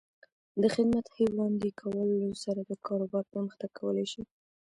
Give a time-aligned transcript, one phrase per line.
[0.61, 4.23] د خدمت ښې وړاندې کولو سره د کاروبار پرمختګ کولی شي.